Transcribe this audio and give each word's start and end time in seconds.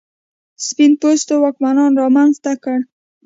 سپین 0.67 0.91
پوستو 1.01 1.33
واکمنانو 1.43 1.99
رامنځته 2.03 2.51
کړ. 2.63 2.77